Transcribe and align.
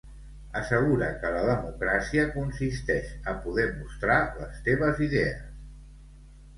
Assegura 0.61 1.09
que 1.23 1.31
la 1.35 1.43
democràcia 1.49 2.25
consisteix 2.39 3.13
a 3.21 3.37
poder 3.47 3.69
mostrar 3.77 4.19
les 4.43 4.67
teves 4.71 5.07
idees. 5.11 5.49